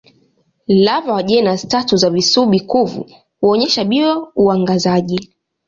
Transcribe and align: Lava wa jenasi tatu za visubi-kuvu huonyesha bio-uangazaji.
Lava 0.67 1.13
wa 1.13 1.23
jenasi 1.23 1.67
tatu 1.67 1.97
za 1.97 2.09
visubi-kuvu 2.09 3.11
huonyesha 3.41 3.83
bio-uangazaji. 3.85 5.35